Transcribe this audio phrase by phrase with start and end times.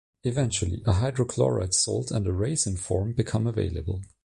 [0.23, 4.01] Eventually a hydrochloride salt and a resin form became available.